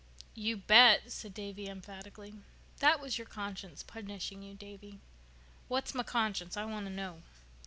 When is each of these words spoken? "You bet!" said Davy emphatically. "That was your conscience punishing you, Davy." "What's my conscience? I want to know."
"You 0.33 0.57
bet!" 0.57 1.11
said 1.11 1.35
Davy 1.35 1.67
emphatically. 1.67 2.33
"That 2.79 2.99
was 2.99 3.19
your 3.19 3.27
conscience 3.27 3.83
punishing 3.83 4.41
you, 4.41 4.55
Davy." 4.55 4.99
"What's 5.67 5.93
my 5.93 6.01
conscience? 6.01 6.57
I 6.57 6.65
want 6.65 6.87
to 6.87 6.91
know." 6.91 7.21